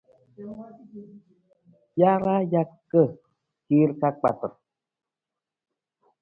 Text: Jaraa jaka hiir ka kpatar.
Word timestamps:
Jaraa 1.99 2.39
jaka 2.53 3.03
hiir 3.65 3.89
ka 3.99 4.09
kpatar. 4.17 4.53